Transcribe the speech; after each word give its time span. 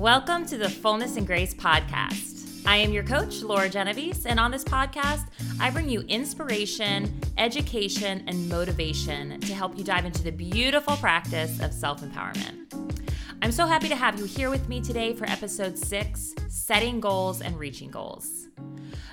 Welcome 0.00 0.46
to 0.46 0.56
the 0.56 0.70
Fullness 0.70 1.18
and 1.18 1.26
Grace 1.26 1.52
podcast. 1.52 2.66
I 2.66 2.76
am 2.76 2.90
your 2.90 3.02
coach, 3.02 3.42
Laura 3.42 3.68
Genovese, 3.68 4.24
and 4.24 4.40
on 4.40 4.50
this 4.50 4.64
podcast, 4.64 5.26
I 5.60 5.68
bring 5.68 5.90
you 5.90 6.00
inspiration, 6.08 7.20
education, 7.36 8.24
and 8.26 8.48
motivation 8.48 9.38
to 9.40 9.52
help 9.52 9.76
you 9.76 9.84
dive 9.84 10.06
into 10.06 10.22
the 10.22 10.32
beautiful 10.32 10.96
practice 10.96 11.60
of 11.60 11.74
self 11.74 12.00
empowerment. 12.00 12.72
I'm 13.42 13.52
so 13.52 13.66
happy 13.66 13.88
to 13.90 13.94
have 13.94 14.18
you 14.18 14.24
here 14.24 14.48
with 14.48 14.70
me 14.70 14.80
today 14.80 15.12
for 15.12 15.28
episode 15.28 15.76
six 15.76 16.34
Setting 16.48 16.98
Goals 16.98 17.42
and 17.42 17.58
Reaching 17.58 17.90
Goals. 17.90 18.48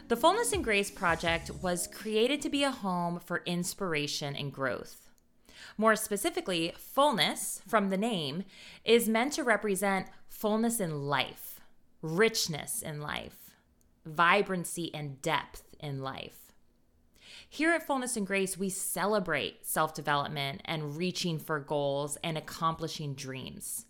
The 0.07 0.15
Fullness 0.15 0.53
and 0.53 0.63
Grace 0.63 0.89
Project 0.89 1.51
was 1.61 1.87
created 1.87 2.41
to 2.43 2.49
be 2.49 2.63
a 2.63 2.71
home 2.71 3.19
for 3.19 3.43
inspiration 3.45 4.37
and 4.37 4.53
growth. 4.53 5.06
More 5.77 5.95
specifically, 5.95 6.73
fullness, 6.77 7.61
from 7.67 7.89
the 7.89 7.97
name, 7.97 8.43
is 8.83 9.09
meant 9.09 9.33
to 9.33 9.43
represent 9.43 10.07
fullness 10.27 10.79
in 10.79 11.07
life, 11.07 11.59
richness 12.01 12.81
in 12.81 13.01
life, 13.01 13.55
vibrancy 14.05 14.93
and 14.93 15.21
depth 15.21 15.75
in 15.79 16.01
life. 16.01 16.47
Here 17.49 17.71
at 17.71 17.85
Fullness 17.85 18.17
and 18.17 18.27
Grace, 18.27 18.57
we 18.57 18.69
celebrate 18.69 19.65
self 19.65 19.93
development 19.93 20.61
and 20.65 20.97
reaching 20.97 21.39
for 21.39 21.59
goals 21.59 22.17
and 22.23 22.37
accomplishing 22.37 23.13
dreams. 23.13 23.85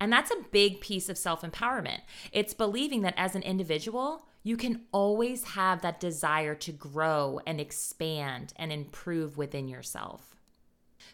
And 0.00 0.12
that's 0.12 0.30
a 0.30 0.44
big 0.50 0.80
piece 0.80 1.08
of 1.08 1.18
self 1.18 1.42
empowerment. 1.42 2.00
It's 2.32 2.54
believing 2.54 3.02
that 3.02 3.14
as 3.16 3.34
an 3.34 3.42
individual, 3.42 4.26
you 4.42 4.56
can 4.56 4.82
always 4.92 5.44
have 5.44 5.82
that 5.82 6.00
desire 6.00 6.54
to 6.56 6.72
grow 6.72 7.40
and 7.46 7.60
expand 7.60 8.52
and 8.56 8.72
improve 8.72 9.36
within 9.36 9.68
yourself. 9.68 10.31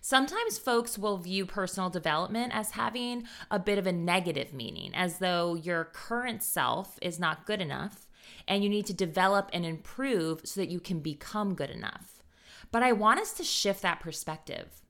Sometimes 0.09 0.57
folks 0.57 0.97
will 0.97 1.19
view 1.19 1.45
personal 1.45 1.91
development 1.91 2.55
as 2.55 2.71
having 2.71 3.25
a 3.51 3.59
bit 3.59 3.77
of 3.77 3.87
a 3.87 3.93
negative 3.93 4.55
meaning, 4.55 4.91
as 4.95 5.19
though 5.19 5.55
your 5.55 5.85
current 5.85 6.43
self 6.43 6.99
is 7.03 7.21
not 7.21 7.45
good 7.45 7.61
enough 7.61 8.09
and 8.49 8.65
you 8.65 8.71
need 8.71 8.87
to 8.87 8.95
develop 8.95 9.51
and 9.53 9.67
improve 9.67 10.41
so 10.45 10.63
that 10.63 10.71
you 10.71 10.81
can 10.81 11.01
become 11.01 11.55
good 11.55 11.69
enough. 11.69 12.23
But 12.73 12.83
I 12.83 12.93
want 12.93 13.21
us 13.21 13.35
to 13.35 13.45
shift 13.45 13.83
that 13.83 14.01
perspective. 14.01 14.81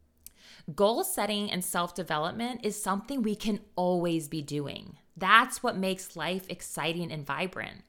Goal 0.72 1.02
setting 1.02 1.50
and 1.50 1.64
self 1.64 1.96
development 1.96 2.60
is 2.62 2.80
something 2.80 3.20
we 3.20 3.34
can 3.34 3.58
always 3.74 4.28
be 4.28 4.40
doing. 4.40 4.98
That's 5.16 5.64
what 5.64 5.76
makes 5.76 6.14
life 6.14 6.46
exciting 6.48 7.10
and 7.10 7.26
vibrant. 7.26 7.82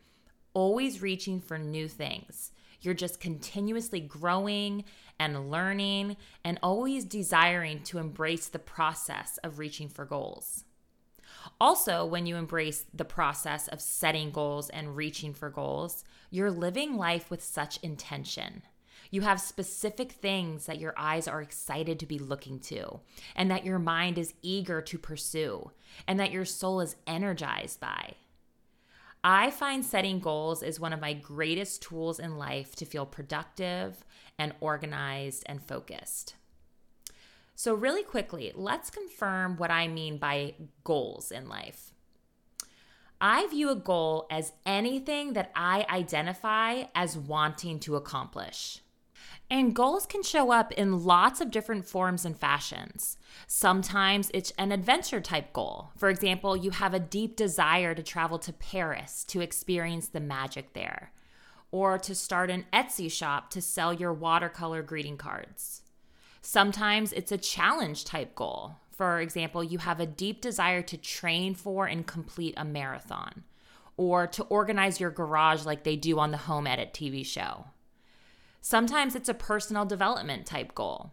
Always 0.55 1.03
reaching 1.03 1.41
for 1.41 1.59
new 1.59 1.88
things. 1.89 2.53
You're 2.81 2.94
just 2.94 3.19
continuously 3.19 4.00
growing 4.00 4.85
and 5.20 5.52
learning 5.52 6.17
and 6.44 6.58
always 6.64 7.06
desiring 7.06 7.84
to 7.84 7.98
embrace 7.98 8.48
the 8.48 8.59
process 8.59 9.38
of 9.44 9.59
reaching 9.59 9.89
for 9.89 10.06
goals. 10.06 10.64
Also, 11.59 12.06
when 12.06 12.25
you 12.25 12.36
embrace 12.36 12.86
the 12.94 13.06
process 13.06 13.67
of 13.67 13.81
setting 13.81 14.31
goals 14.31 14.70
and 14.70 14.95
reaching 14.95 15.34
for 15.34 15.50
goals, 15.50 16.03
you're 16.30 16.52
living 16.52 16.95
life 16.97 17.30
with 17.30 17.44
such 17.44 17.78
intention. 17.84 18.64
You 19.12 19.22
have 19.22 19.42
specific 19.42 20.12
things 20.12 20.66
that 20.67 20.80
your 20.80 20.94
eyes 20.95 21.28
are 21.28 21.42
excited 21.42 22.00
to 22.00 22.06
be 22.06 22.20
looking 22.20 22.59
to, 22.62 23.00
and 23.36 23.50
that 23.50 23.66
your 23.66 23.80
mind 23.80 24.17
is 24.17 24.34
eager 24.42 24.81
to 24.81 24.97
pursue, 25.00 25.72
and 26.08 26.20
that 26.20 26.31
your 26.31 26.45
soul 26.45 26.81
is 26.81 26.95
energized 27.08 27.80
by. 27.80 28.14
I 29.23 29.52
find 29.52 29.84
setting 29.84 30.20
goals 30.20 30.64
is 30.64 30.80
one 30.80 30.94
of 30.94 31.02
my 31.02 31.14
greatest 31.14 31.81
tools 31.81 32.20
in 32.20 32.38
life 32.38 32.75
to 32.78 32.86
feel 32.86 33.06
productive 33.06 34.06
and 34.38 34.53
organized 34.62 35.44
and 35.48 35.62
focused. 35.62 36.36
So, 37.56 37.74
really 37.74 38.03
quickly, 38.03 38.53
let's 38.56 38.90
confirm 38.90 39.58
what 39.58 39.72
I 39.72 39.90
mean 39.90 40.18
by 40.18 40.53
goals 40.85 41.31
in 41.31 41.50
life. 41.50 41.91
I 43.19 43.47
view 43.47 43.69
a 43.69 43.75
goal 43.75 44.28
as 44.31 44.53
anything 44.66 45.34
that 45.34 45.52
I 45.53 45.85
identify 45.90 46.84
as 46.96 47.18
wanting 47.18 47.79
to 47.81 47.97
accomplish. 47.97 48.79
And 49.50 49.75
goals 49.75 50.06
can 50.06 50.22
show 50.22 50.52
up 50.52 50.72
in 50.74 51.03
lots 51.03 51.41
of 51.41 51.50
different 51.50 51.85
forms 51.85 52.24
and 52.24 52.38
fashions. 52.38 53.18
Sometimes 53.47 54.30
it's 54.34 54.52
an 54.57 54.72
adventure 54.72 55.22
type 55.22 55.53
goal. 55.53 55.91
For 55.97 56.09
example, 56.09 56.56
you 56.56 56.72
have 56.72 56.94
a 56.94 57.00
deep 57.00 57.35
desire 57.35 57.96
to 57.96 58.03
travel 58.03 58.38
to 58.40 58.53
Paris 58.53 59.24
to 59.25 59.41
experience 59.41 60.08
the 60.08 60.19
magic 60.19 60.74
there, 60.74 61.12
or 61.72 61.97
to 61.97 62.13
start 62.13 62.52
an 62.52 62.66
Etsy 62.72 63.12
shop 63.12 63.50
to 63.52 63.62
sell 63.62 63.94
your 63.94 64.13
watercolor 64.13 64.84
greeting 64.84 65.18
cards. 65.18 65.81
Sometimes 66.41 67.12
it's 67.12 67.31
a 67.31 67.38
challenge 67.38 68.06
type 68.06 68.35
goal. 68.35 68.75
For 68.91 69.19
example, 69.19 69.63
you 69.63 69.79
have 69.79 70.00
a 70.00 70.06
deep 70.06 70.41
desire 70.41 70.81
to 70.84 70.97
train 70.97 71.56
for 71.56 71.85
and 71.85 72.06
complete 72.06 72.53
a 72.56 72.66
marathon, 72.66 73.44
or 73.97 74.28
to 74.28 74.44
organize 74.44 75.00
your 75.00 75.09
garage 75.09 75.66
like 75.66 75.84
they 75.84 75.96
do 75.96 76.19
on 76.19 76.31
the 76.31 76.38
Home 76.38 76.68
Edit 76.68 76.94
TV 76.94 77.25
show. 77.25 77.66
Sometimes 78.62 79.16
it's 79.16 79.30
a 79.30 79.34
personal 79.34 79.86
development 79.86 80.46
type 80.46 80.75
goal. 80.75 81.12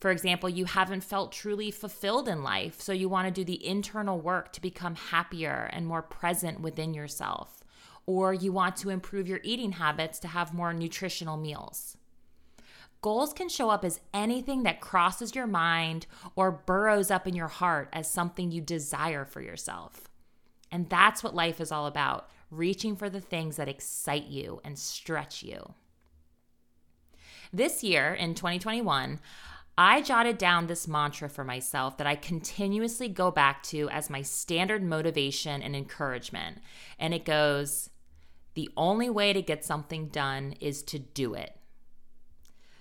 For 0.00 0.10
example, 0.10 0.48
you 0.48 0.64
haven't 0.64 1.04
felt 1.04 1.30
truly 1.30 1.70
fulfilled 1.70 2.26
in 2.26 2.42
life, 2.42 2.80
so 2.80 2.92
you 2.92 3.08
want 3.08 3.26
to 3.26 3.32
do 3.32 3.44
the 3.44 3.64
internal 3.64 4.18
work 4.18 4.52
to 4.54 4.60
become 4.60 4.94
happier 4.94 5.68
and 5.72 5.86
more 5.86 6.02
present 6.02 6.60
within 6.60 6.94
yourself. 6.94 7.62
Or 8.06 8.32
you 8.32 8.50
want 8.50 8.76
to 8.76 8.90
improve 8.90 9.28
your 9.28 9.40
eating 9.44 9.72
habits 9.72 10.18
to 10.20 10.28
have 10.28 10.54
more 10.54 10.72
nutritional 10.72 11.36
meals. 11.36 11.98
Goals 13.02 13.32
can 13.32 13.48
show 13.48 13.70
up 13.70 13.84
as 13.84 14.00
anything 14.12 14.62
that 14.64 14.80
crosses 14.80 15.34
your 15.34 15.46
mind 15.46 16.06
or 16.34 16.50
burrows 16.50 17.10
up 17.10 17.26
in 17.26 17.36
your 17.36 17.48
heart 17.48 17.88
as 17.92 18.10
something 18.10 18.50
you 18.50 18.60
desire 18.60 19.24
for 19.24 19.40
yourself. 19.40 20.08
And 20.72 20.88
that's 20.88 21.22
what 21.22 21.34
life 21.34 21.60
is 21.60 21.72
all 21.72 21.86
about 21.86 22.28
reaching 22.50 22.96
for 22.96 23.08
the 23.08 23.20
things 23.20 23.56
that 23.56 23.68
excite 23.68 24.26
you 24.26 24.60
and 24.64 24.78
stretch 24.78 25.42
you. 25.42 25.74
This 27.52 27.82
year, 27.82 28.14
in 28.14 28.34
2021, 28.34 29.18
I 29.76 30.02
jotted 30.02 30.38
down 30.38 30.66
this 30.66 30.86
mantra 30.86 31.28
for 31.28 31.42
myself 31.42 31.96
that 31.96 32.06
I 32.06 32.14
continuously 32.14 33.08
go 33.08 33.30
back 33.30 33.62
to 33.64 33.88
as 33.90 34.10
my 34.10 34.22
standard 34.22 34.82
motivation 34.82 35.62
and 35.62 35.74
encouragement. 35.74 36.58
And 36.98 37.14
it 37.14 37.24
goes, 37.24 37.90
The 38.54 38.68
only 38.76 39.10
way 39.10 39.32
to 39.32 39.42
get 39.42 39.64
something 39.64 40.08
done 40.08 40.54
is 40.60 40.82
to 40.84 40.98
do 40.98 41.34
it. 41.34 41.56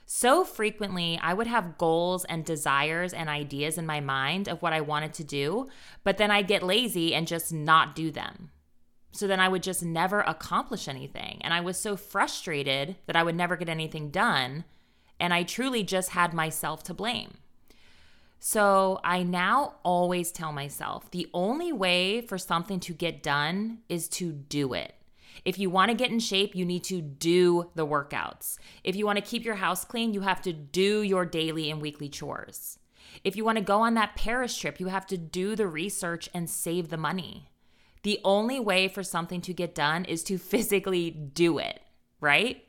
So 0.05 0.43
frequently, 0.43 1.19
I 1.21 1.33
would 1.33 1.47
have 1.47 1.77
goals 1.77 2.25
and 2.25 2.43
desires 2.43 3.13
and 3.13 3.29
ideas 3.29 3.77
in 3.77 3.85
my 3.85 3.99
mind 3.99 4.47
of 4.47 4.61
what 4.61 4.73
I 4.73 4.81
wanted 4.81 5.13
to 5.13 5.23
do, 5.23 5.67
but 6.03 6.17
then 6.17 6.31
I'd 6.31 6.47
get 6.47 6.63
lazy 6.63 7.13
and 7.13 7.27
just 7.27 7.53
not 7.53 7.95
do 7.95 8.09
them. 8.09 8.49
So 9.11 9.27
then 9.27 9.39
I 9.39 9.49
would 9.49 9.63
just 9.63 9.83
never 9.83 10.21
accomplish 10.21 10.87
anything. 10.87 11.39
And 11.41 11.53
I 11.53 11.61
was 11.61 11.77
so 11.77 11.95
frustrated 11.95 12.95
that 13.07 13.15
I 13.15 13.23
would 13.23 13.35
never 13.35 13.55
get 13.55 13.69
anything 13.69 14.09
done. 14.11 14.65
And 15.19 15.33
I 15.33 15.43
truly 15.43 15.83
just 15.83 16.11
had 16.11 16.33
myself 16.33 16.83
to 16.83 16.93
blame. 16.93 17.35
So 18.39 19.01
I 19.03 19.23
now 19.23 19.75
always 19.83 20.31
tell 20.31 20.53
myself 20.53 21.11
the 21.11 21.27
only 21.33 21.73
way 21.73 22.21
for 22.21 22.37
something 22.37 22.79
to 22.81 22.93
get 22.93 23.21
done 23.21 23.79
is 23.89 24.07
to 24.09 24.31
do 24.31 24.73
it. 24.73 24.95
If 25.43 25.59
you 25.59 25.69
want 25.69 25.89
to 25.89 25.97
get 25.97 26.11
in 26.11 26.19
shape, 26.19 26.55
you 26.55 26.65
need 26.65 26.83
to 26.85 27.01
do 27.01 27.69
the 27.75 27.85
workouts. 27.85 28.57
If 28.83 28.95
you 28.95 29.05
want 29.05 29.17
to 29.17 29.25
keep 29.25 29.43
your 29.43 29.55
house 29.55 29.83
clean, 29.85 30.13
you 30.13 30.21
have 30.21 30.41
to 30.43 30.53
do 30.53 31.01
your 31.01 31.25
daily 31.25 31.69
and 31.69 31.81
weekly 31.81 32.09
chores. 32.09 32.79
If 33.23 33.35
you 33.35 33.43
want 33.43 33.57
to 33.57 33.63
go 33.63 33.81
on 33.81 33.95
that 33.95 34.15
Paris 34.15 34.57
trip, 34.57 34.79
you 34.79 34.87
have 34.87 35.05
to 35.07 35.17
do 35.17 35.55
the 35.55 35.67
research 35.67 36.29
and 36.33 36.49
save 36.49 36.89
the 36.89 36.97
money. 36.97 37.48
The 38.03 38.19
only 38.23 38.59
way 38.59 38.87
for 38.87 39.03
something 39.03 39.41
to 39.41 39.53
get 39.53 39.75
done 39.75 40.05
is 40.05 40.23
to 40.23 40.37
physically 40.51 41.11
do 41.11 41.57
it, 41.57 41.81
right? 42.19 42.63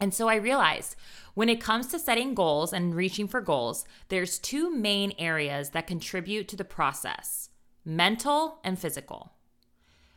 And 0.00 0.12
so 0.12 0.28
I 0.28 0.34
realized 0.36 0.96
when 1.34 1.48
it 1.48 1.60
comes 1.60 1.86
to 1.88 1.98
setting 1.98 2.34
goals 2.34 2.72
and 2.72 2.94
reaching 2.94 3.28
for 3.28 3.40
goals, 3.40 3.84
there's 4.08 4.38
two 4.38 4.74
main 4.74 5.12
areas 5.18 5.70
that 5.70 5.86
contribute 5.86 6.48
to 6.48 6.56
the 6.56 6.64
process 6.64 7.50
mental 7.84 8.58
and 8.62 8.78
physical. 8.78 9.32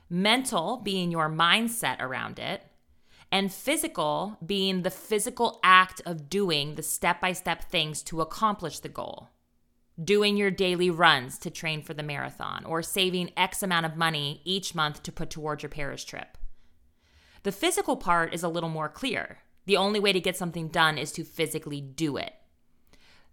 Mental 0.09 0.77
being 0.77 1.11
your 1.11 1.29
mindset 1.29 1.99
around 1.99 2.37
it, 2.37 2.63
and 3.31 3.51
physical 3.51 4.37
being 4.45 4.83
the 4.83 4.91
physical 4.91 5.59
act 5.63 6.01
of 6.05 6.29
doing 6.29 6.75
the 6.75 6.83
step 6.83 7.19
by 7.19 7.33
step 7.33 7.63
things 7.63 8.03
to 8.03 8.21
accomplish 8.21 8.79
the 8.79 8.89
goal 8.89 9.29
doing 10.03 10.35
your 10.35 10.51
daily 10.51 10.89
runs 10.89 11.37
to 11.39 11.49
train 11.49 11.81
for 11.81 11.93
the 11.93 12.03
marathon, 12.03 12.65
or 12.65 12.81
saving 12.81 13.31
X 13.37 13.63
amount 13.63 13.85
of 13.85 13.95
money 13.95 14.41
each 14.43 14.75
month 14.75 15.01
to 15.03 15.11
put 15.11 15.29
towards 15.29 15.63
your 15.63 15.69
Paris 15.69 16.03
trip. 16.03 16.37
The 17.43 17.51
physical 17.51 17.95
part 17.95 18.33
is 18.33 18.43
a 18.43 18.49
little 18.49 18.69
more 18.69 18.89
clear. 18.89 19.39
The 19.65 19.77
only 19.77 19.99
way 19.99 20.11
to 20.11 20.19
get 20.19 20.35
something 20.35 20.67
done 20.67 20.97
is 20.97 21.11
to 21.13 21.23
physically 21.23 21.79
do 21.79 22.17
it. 22.17 22.33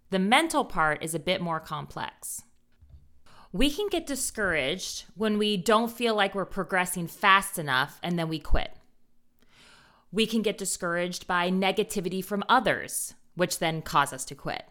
The 0.09 0.19
mental 0.19 0.63
part 0.63 1.03
is 1.03 1.13
a 1.13 1.19
bit 1.19 1.41
more 1.41 1.59
complex. 1.59 2.43
We 3.51 3.69
can 3.69 3.87
get 3.89 4.07
discouraged 4.07 5.05
when 5.15 5.37
we 5.37 5.57
don't 5.57 5.91
feel 5.91 6.15
like 6.15 6.33
we're 6.33 6.45
progressing 6.45 7.07
fast 7.07 7.59
enough 7.59 7.99
and 8.01 8.17
then 8.17 8.29
we 8.29 8.39
quit. 8.39 8.71
We 10.11 10.27
can 10.27 10.43
get 10.43 10.57
discouraged 10.57 11.27
by 11.27 11.49
negativity 11.49 12.23
from 12.23 12.43
others, 12.47 13.15
which 13.35 13.59
then 13.59 13.81
cause 13.81 14.13
us 14.13 14.25
to 14.25 14.35
quit. 14.35 14.63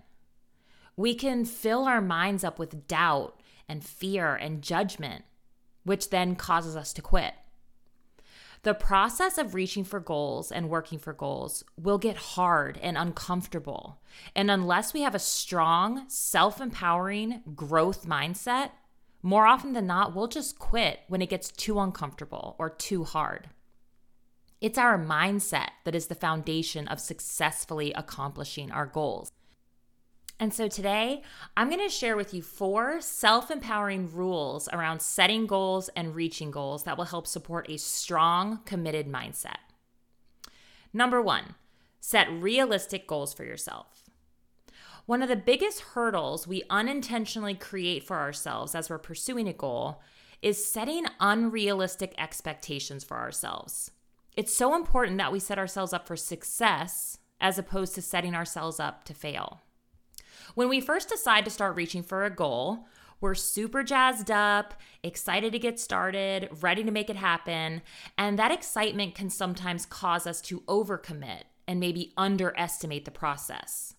We 0.96 1.14
can 1.14 1.44
fill 1.44 1.84
our 1.84 2.00
minds 2.00 2.44
up 2.44 2.58
with 2.58 2.86
doubt 2.86 3.40
and 3.68 3.84
fear 3.84 4.34
and 4.34 4.62
judgment. 4.62 5.24
which 5.84 6.10
then 6.10 6.36
causes 6.36 6.76
us 6.76 6.92
to 6.92 7.02
quit. 7.02 7.34
The 8.62 8.74
process 8.74 9.38
of 9.38 9.54
reaching 9.54 9.82
for 9.82 9.98
goals 9.98 10.52
and 10.52 10.70
working 10.70 11.00
for 11.00 11.12
goals 11.12 11.64
will 11.76 11.98
get 11.98 12.16
hard 12.16 12.78
and 12.80 12.96
uncomfortable. 12.96 14.00
And 14.36 14.48
unless 14.48 14.94
we 14.94 15.02
have 15.02 15.16
a 15.16 15.18
strong, 15.18 16.04
self 16.08 16.60
empowering 16.60 17.42
growth 17.56 18.06
mindset, 18.06 18.70
more 19.20 19.46
often 19.46 19.72
than 19.72 19.88
not, 19.88 20.14
we'll 20.14 20.28
just 20.28 20.60
quit 20.60 21.00
when 21.08 21.20
it 21.20 21.30
gets 21.30 21.50
too 21.50 21.80
uncomfortable 21.80 22.54
or 22.60 22.70
too 22.70 23.02
hard. 23.02 23.48
It's 24.60 24.78
our 24.78 24.96
mindset 24.96 25.70
that 25.84 25.96
is 25.96 26.06
the 26.06 26.14
foundation 26.14 26.86
of 26.86 27.00
successfully 27.00 27.92
accomplishing 27.94 28.70
our 28.70 28.86
goals. 28.86 29.32
And 30.42 30.52
so 30.52 30.66
today, 30.66 31.22
I'm 31.56 31.68
going 31.68 31.80
to 31.80 31.88
share 31.88 32.16
with 32.16 32.34
you 32.34 32.42
four 32.42 33.00
self 33.00 33.48
empowering 33.48 34.12
rules 34.12 34.68
around 34.72 35.00
setting 35.00 35.46
goals 35.46 35.88
and 35.94 36.16
reaching 36.16 36.50
goals 36.50 36.82
that 36.82 36.98
will 36.98 37.04
help 37.04 37.28
support 37.28 37.70
a 37.70 37.78
strong, 37.78 38.58
committed 38.64 39.06
mindset. 39.06 39.58
Number 40.92 41.22
one, 41.22 41.54
set 42.00 42.28
realistic 42.28 43.06
goals 43.06 43.32
for 43.32 43.44
yourself. 43.44 44.10
One 45.06 45.22
of 45.22 45.28
the 45.28 45.36
biggest 45.36 45.80
hurdles 45.80 46.48
we 46.48 46.64
unintentionally 46.68 47.54
create 47.54 48.02
for 48.02 48.18
ourselves 48.18 48.74
as 48.74 48.90
we're 48.90 48.98
pursuing 48.98 49.46
a 49.46 49.52
goal 49.52 50.02
is 50.42 50.64
setting 50.64 51.04
unrealistic 51.20 52.16
expectations 52.18 53.04
for 53.04 53.16
ourselves. 53.16 53.92
It's 54.36 54.52
so 54.52 54.74
important 54.74 55.18
that 55.18 55.30
we 55.30 55.38
set 55.38 55.60
ourselves 55.60 55.92
up 55.92 56.08
for 56.08 56.16
success 56.16 57.18
as 57.40 57.58
opposed 57.60 57.94
to 57.94 58.02
setting 58.02 58.34
ourselves 58.34 58.80
up 58.80 59.04
to 59.04 59.14
fail. 59.14 59.60
When 60.54 60.68
we 60.68 60.80
first 60.80 61.08
decide 61.08 61.44
to 61.44 61.50
start 61.50 61.76
reaching 61.76 62.02
for 62.02 62.24
a 62.24 62.30
goal, 62.30 62.86
we're 63.20 63.34
super 63.34 63.84
jazzed 63.84 64.30
up, 64.30 64.74
excited 65.02 65.52
to 65.52 65.58
get 65.58 65.78
started, 65.78 66.48
ready 66.60 66.82
to 66.82 66.90
make 66.90 67.08
it 67.08 67.16
happen. 67.16 67.82
And 68.18 68.38
that 68.38 68.50
excitement 68.50 69.14
can 69.14 69.30
sometimes 69.30 69.86
cause 69.86 70.26
us 70.26 70.40
to 70.42 70.60
overcommit 70.62 71.42
and 71.68 71.78
maybe 71.78 72.12
underestimate 72.16 73.04
the 73.04 73.12
process. 73.12 73.94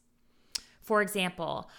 For 0.81 1.01
example, 1.01 1.69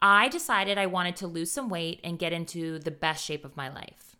I 0.00 0.28
decided 0.28 0.78
I 0.78 0.86
wanted 0.86 1.16
to 1.16 1.26
lose 1.26 1.52
some 1.52 1.68
weight 1.68 2.00
and 2.02 2.18
get 2.18 2.32
into 2.32 2.78
the 2.78 2.90
best 2.90 3.24
shape 3.24 3.44
of 3.44 3.56
my 3.56 3.68
life. 3.68 4.16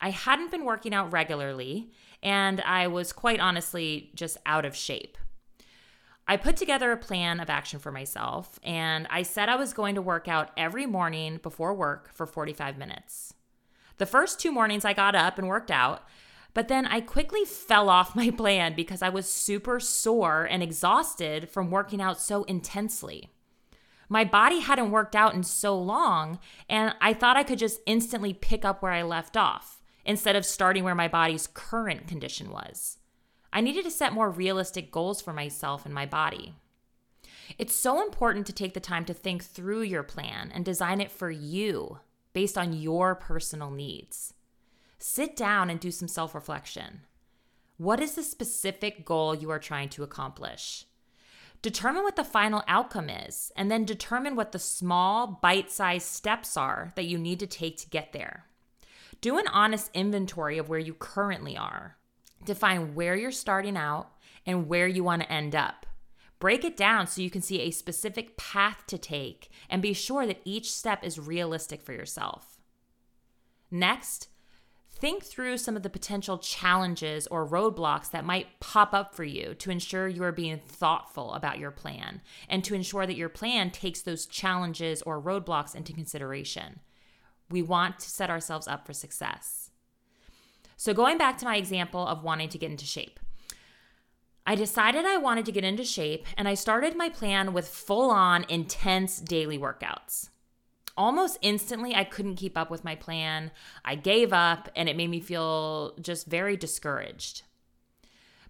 I 0.00 0.10
hadn't 0.10 0.50
been 0.50 0.64
working 0.64 0.94
out 0.94 1.12
regularly, 1.12 1.90
and 2.22 2.60
I 2.60 2.86
was 2.86 3.12
quite 3.12 3.40
honestly 3.40 4.10
just 4.14 4.36
out 4.46 4.64
of 4.64 4.76
shape. 4.76 5.18
I 6.26 6.36
put 6.36 6.56
together 6.56 6.92
a 6.92 6.96
plan 6.96 7.40
of 7.40 7.50
action 7.50 7.80
for 7.80 7.90
myself, 7.90 8.58
and 8.62 9.06
I 9.10 9.22
said 9.22 9.48
I 9.48 9.56
was 9.56 9.72
going 9.72 9.96
to 9.96 10.02
work 10.02 10.28
out 10.28 10.50
every 10.56 10.86
morning 10.86 11.40
before 11.42 11.74
work 11.74 12.12
for 12.14 12.26
45 12.26 12.78
minutes. 12.78 13.34
The 13.98 14.06
first 14.06 14.40
two 14.40 14.52
mornings 14.52 14.84
I 14.84 14.92
got 14.92 15.14
up 15.14 15.38
and 15.38 15.48
worked 15.48 15.70
out, 15.70 16.04
but 16.54 16.68
then 16.68 16.86
I 16.86 17.00
quickly 17.00 17.44
fell 17.44 17.88
off 17.88 18.14
my 18.16 18.30
plan 18.30 18.74
because 18.74 19.02
I 19.02 19.08
was 19.08 19.28
super 19.28 19.80
sore 19.80 20.44
and 20.44 20.62
exhausted 20.62 21.48
from 21.48 21.70
working 21.70 22.00
out 22.00 22.20
so 22.20 22.44
intensely. 22.44 23.30
My 24.08 24.24
body 24.24 24.60
hadn't 24.60 24.90
worked 24.90 25.16
out 25.16 25.34
in 25.34 25.42
so 25.42 25.76
long, 25.78 26.38
and 26.68 26.94
I 27.00 27.14
thought 27.14 27.36
I 27.36 27.44
could 27.44 27.58
just 27.58 27.80
instantly 27.86 28.34
pick 28.34 28.64
up 28.64 28.82
where 28.82 28.92
I 28.92 29.02
left 29.02 29.36
off 29.36 29.82
instead 30.04 30.36
of 30.36 30.44
starting 30.44 30.84
where 30.84 30.94
my 30.94 31.08
body's 31.08 31.46
current 31.46 32.06
condition 32.06 32.50
was. 32.50 32.98
I 33.52 33.60
needed 33.60 33.84
to 33.84 33.90
set 33.90 34.12
more 34.12 34.30
realistic 34.30 34.90
goals 34.90 35.20
for 35.20 35.32
myself 35.32 35.84
and 35.84 35.94
my 35.94 36.06
body. 36.06 36.54
It's 37.58 37.74
so 37.74 38.02
important 38.02 38.46
to 38.46 38.52
take 38.52 38.74
the 38.74 38.80
time 38.80 39.04
to 39.04 39.14
think 39.14 39.44
through 39.44 39.82
your 39.82 40.02
plan 40.02 40.50
and 40.54 40.64
design 40.64 41.00
it 41.00 41.10
for 41.10 41.30
you 41.30 42.00
based 42.32 42.56
on 42.56 42.72
your 42.72 43.14
personal 43.14 43.70
needs. 43.70 44.34
Sit 44.98 45.36
down 45.36 45.68
and 45.68 45.78
do 45.78 45.90
some 45.90 46.08
self 46.08 46.34
reflection. 46.34 47.02
What 47.76 48.00
is 48.00 48.14
the 48.14 48.22
specific 48.22 49.04
goal 49.04 49.34
you 49.34 49.50
are 49.50 49.58
trying 49.58 49.88
to 49.90 50.02
accomplish? 50.02 50.86
Determine 51.60 52.02
what 52.02 52.16
the 52.16 52.24
final 52.24 52.62
outcome 52.66 53.08
is, 53.08 53.52
and 53.56 53.70
then 53.70 53.84
determine 53.84 54.34
what 54.34 54.52
the 54.52 54.58
small, 54.58 55.38
bite 55.42 55.70
sized 55.70 56.08
steps 56.08 56.56
are 56.56 56.92
that 56.96 57.04
you 57.04 57.18
need 57.18 57.38
to 57.40 57.46
take 57.46 57.76
to 57.78 57.88
get 57.88 58.12
there. 58.12 58.46
Do 59.20 59.38
an 59.38 59.46
honest 59.48 59.90
inventory 59.94 60.58
of 60.58 60.68
where 60.68 60.78
you 60.78 60.94
currently 60.94 61.56
are. 61.56 61.96
Define 62.44 62.94
where 62.94 63.16
you're 63.16 63.30
starting 63.30 63.76
out 63.76 64.10
and 64.46 64.68
where 64.68 64.86
you 64.86 65.04
want 65.04 65.22
to 65.22 65.32
end 65.32 65.54
up. 65.54 65.86
Break 66.38 66.64
it 66.64 66.76
down 66.76 67.06
so 67.06 67.20
you 67.20 67.30
can 67.30 67.42
see 67.42 67.60
a 67.60 67.70
specific 67.70 68.36
path 68.36 68.84
to 68.88 68.98
take 68.98 69.48
and 69.70 69.80
be 69.80 69.92
sure 69.92 70.26
that 70.26 70.40
each 70.44 70.72
step 70.72 71.04
is 71.04 71.18
realistic 71.18 71.82
for 71.82 71.92
yourself. 71.92 72.58
Next, 73.70 74.28
think 74.90 75.24
through 75.24 75.58
some 75.58 75.76
of 75.76 75.82
the 75.82 75.90
potential 75.90 76.38
challenges 76.38 77.26
or 77.28 77.46
roadblocks 77.46 78.10
that 78.10 78.24
might 78.24 78.60
pop 78.60 78.92
up 78.92 79.14
for 79.14 79.24
you 79.24 79.54
to 79.54 79.70
ensure 79.70 80.08
you 80.08 80.22
are 80.24 80.32
being 80.32 80.58
thoughtful 80.58 81.32
about 81.34 81.58
your 81.58 81.70
plan 81.70 82.20
and 82.48 82.62
to 82.64 82.74
ensure 82.74 83.06
that 83.06 83.16
your 83.16 83.28
plan 83.28 83.70
takes 83.70 84.02
those 84.02 84.26
challenges 84.26 85.00
or 85.02 85.22
roadblocks 85.22 85.74
into 85.74 85.92
consideration. 85.92 86.80
We 87.50 87.62
want 87.62 87.98
to 88.00 88.10
set 88.10 88.30
ourselves 88.30 88.68
up 88.68 88.86
for 88.86 88.92
success. 88.92 89.61
So, 90.82 90.92
going 90.92 91.16
back 91.16 91.38
to 91.38 91.44
my 91.44 91.54
example 91.54 92.04
of 92.04 92.24
wanting 92.24 92.48
to 92.48 92.58
get 92.58 92.72
into 92.72 92.84
shape, 92.84 93.20
I 94.44 94.56
decided 94.56 95.04
I 95.04 95.16
wanted 95.16 95.46
to 95.46 95.52
get 95.52 95.62
into 95.62 95.84
shape 95.84 96.26
and 96.36 96.48
I 96.48 96.54
started 96.54 96.96
my 96.96 97.08
plan 97.08 97.52
with 97.52 97.68
full 97.68 98.10
on 98.10 98.44
intense 98.48 99.20
daily 99.20 99.56
workouts. 99.56 100.30
Almost 100.96 101.38
instantly, 101.40 101.94
I 101.94 102.02
couldn't 102.02 102.34
keep 102.34 102.58
up 102.58 102.68
with 102.68 102.82
my 102.82 102.96
plan. 102.96 103.52
I 103.84 103.94
gave 103.94 104.32
up 104.32 104.70
and 104.74 104.88
it 104.88 104.96
made 104.96 105.10
me 105.10 105.20
feel 105.20 105.94
just 106.00 106.26
very 106.26 106.56
discouraged. 106.56 107.42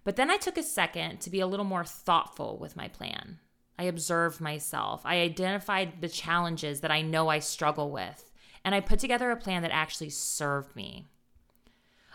But 0.03 0.15
then 0.15 0.31
I 0.31 0.37
took 0.37 0.57
a 0.57 0.63
second 0.63 1.21
to 1.21 1.29
be 1.29 1.39
a 1.39 1.45
little 1.45 1.63
more 1.63 1.85
thoughtful 1.85 2.57
with 2.57 2.75
my 2.75 2.87
plan. 2.87 3.37
I 3.77 3.83
observed 3.83 4.41
myself. 4.41 5.03
I 5.05 5.17
identified 5.17 6.01
the 6.01 6.09
challenges 6.09 6.79
that 6.79 6.89
I 6.89 7.03
know 7.03 7.27
I 7.27 7.37
struggle 7.37 7.91
with, 7.91 8.31
and 8.65 8.73
I 8.73 8.79
put 8.79 8.97
together 8.97 9.29
a 9.29 9.37
plan 9.37 9.61
that 9.61 9.71
actually 9.71 10.09
served 10.09 10.75
me. 10.75 11.09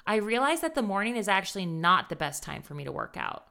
I 0.09 0.17
realized 0.17 0.63
that 0.63 0.75
the 0.75 0.81
morning 0.81 1.17
is 1.17 1.29
actually 1.29 1.67
not 1.67 2.09
the 2.09 2.17
best 2.17 2.43
time 2.43 2.63
for 2.63 2.73
me 2.73 2.83
to 2.85 2.91
work 2.91 3.19
out. 3.19 3.45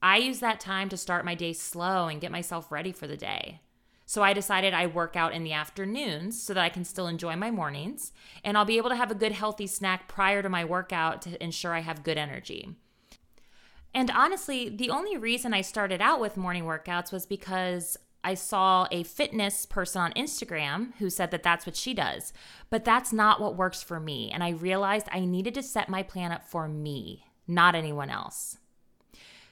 I 0.00 0.18
use 0.18 0.38
that 0.38 0.60
time 0.60 0.88
to 0.90 0.96
start 0.96 1.24
my 1.24 1.34
day 1.34 1.52
slow 1.52 2.06
and 2.06 2.20
get 2.20 2.30
myself 2.30 2.70
ready 2.70 2.92
for 2.92 3.08
the 3.08 3.16
day. 3.16 3.62
So 4.06 4.22
I 4.22 4.32
decided 4.32 4.72
I 4.72 4.86
work 4.86 5.16
out 5.16 5.32
in 5.32 5.42
the 5.42 5.54
afternoons 5.54 6.40
so 6.40 6.54
that 6.54 6.62
I 6.62 6.68
can 6.68 6.84
still 6.84 7.08
enjoy 7.08 7.34
my 7.34 7.50
mornings 7.50 8.12
and 8.44 8.56
I'll 8.56 8.64
be 8.64 8.76
able 8.76 8.90
to 8.90 8.96
have 8.96 9.10
a 9.10 9.16
good 9.16 9.32
healthy 9.32 9.66
snack 9.66 10.06
prior 10.06 10.40
to 10.40 10.48
my 10.48 10.64
workout 10.64 11.20
to 11.22 11.42
ensure 11.42 11.74
I 11.74 11.80
have 11.80 12.04
good 12.04 12.16
energy. 12.16 12.76
And 13.92 14.08
honestly, 14.12 14.68
the 14.68 14.90
only 14.90 15.16
reason 15.16 15.52
I 15.52 15.62
started 15.62 16.00
out 16.00 16.20
with 16.20 16.36
morning 16.36 16.62
workouts 16.62 17.10
was 17.10 17.26
because 17.26 17.96
I 18.24 18.34
saw 18.34 18.86
a 18.90 19.04
fitness 19.04 19.64
person 19.64 20.02
on 20.02 20.12
Instagram 20.12 20.94
who 20.98 21.08
said 21.08 21.30
that 21.30 21.42
that's 21.42 21.66
what 21.66 21.76
she 21.76 21.94
does, 21.94 22.32
but 22.68 22.84
that's 22.84 23.12
not 23.12 23.40
what 23.40 23.56
works 23.56 23.82
for 23.82 24.00
me. 24.00 24.30
And 24.30 24.42
I 24.42 24.50
realized 24.50 25.06
I 25.10 25.24
needed 25.24 25.54
to 25.54 25.62
set 25.62 25.88
my 25.88 26.02
plan 26.02 26.32
up 26.32 26.44
for 26.44 26.68
me, 26.68 27.24
not 27.46 27.74
anyone 27.74 28.10
else. 28.10 28.58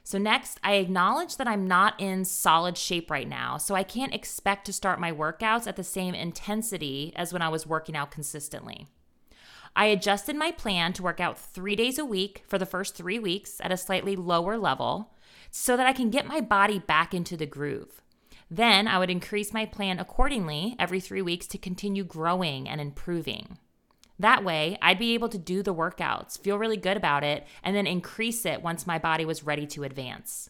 So, 0.03 0.19
next, 0.19 0.61
I 0.63 0.75
acknowledge 0.75 1.37
that 1.37 1.49
I'm 1.49 1.67
not 1.67 2.01
in 2.01 2.25
solid 2.25 2.79
shape 2.79 3.11
right 3.11 3.29
now, 3.29 3.57
so 3.57 3.75
I 3.75 3.83
can't 3.83 4.15
expect 4.15 4.65
to 4.67 4.73
start 4.73 5.01
my 5.01 5.11
workouts 5.11 5.67
at 5.67 5.75
the 5.75 5.83
same 5.83 6.15
intensity 6.15 7.13
as 7.17 7.33
when 7.33 7.43
I 7.43 7.49
was 7.49 7.67
working 7.67 7.97
out 7.97 8.13
consistently. 8.13 8.87
I 9.75 9.87
adjusted 9.87 10.37
my 10.37 10.53
plan 10.53 10.93
to 10.95 11.03
work 11.03 11.19
out 11.19 11.39
three 11.39 11.75
days 11.75 11.99
a 11.99 12.05
week 12.05 12.45
for 12.47 12.57
the 12.57 12.65
first 12.65 12.95
three 12.95 13.19
weeks 13.19 13.61
at 13.61 13.73
a 13.73 13.77
slightly 13.77 14.15
lower 14.15 14.57
level 14.57 15.13
so 15.51 15.77
that 15.77 15.87
I 15.87 15.93
can 15.93 16.11
get 16.11 16.25
my 16.25 16.41
body 16.41 16.79
back 16.79 17.13
into 17.13 17.37
the 17.37 17.45
groove. 17.45 18.01
Then 18.51 18.87
I 18.87 18.99
would 18.99 19.11
increase 19.11 19.53
my 19.53 19.67
plan 19.67 19.99
accordingly 19.99 20.77
every 20.79 21.01
three 21.01 21.23
weeks 21.23 21.47
to 21.49 21.59
continue 21.59 22.05
growing 22.05 22.69
and 22.69 22.81
improving. 22.81 23.59
That 24.19 24.45
way, 24.45 24.79
I'd 24.81 24.99
be 24.99 25.15
able 25.15 25.29
to 25.29 25.39
do 25.39 25.63
the 25.63 25.75
workouts, 25.75 26.41
feel 26.41 26.59
really 26.59 26.77
good 26.77 26.97
about 26.97 27.25
it, 27.25 27.47
and 27.63 27.77
then 27.77 27.87
increase 27.87 28.47
it 28.47 28.63
once 28.63 28.87
my 28.87 28.99
body 28.99 29.25
was 29.25 29.45
ready 29.45 29.67
to 29.69 29.85
advance. 29.85 30.49